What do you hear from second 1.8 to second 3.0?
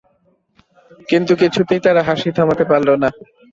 তারা হাসি থামাতে পারল